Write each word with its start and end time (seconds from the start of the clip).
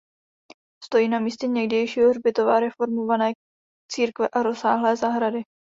Stojí 0.85 1.07
na 1.09 1.19
místě 1.19 1.47
někdejšího 1.47 2.09
hřbitova 2.09 2.59
reformované 2.59 3.31
církve 3.91 4.27
a 4.29 4.43
rozsáhlé 4.43 4.95
zahrady. 4.95 5.41